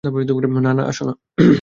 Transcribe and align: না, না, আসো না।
না, 0.03 0.73
না, 0.73 0.83
আসো 0.83 1.03
না। 1.05 1.13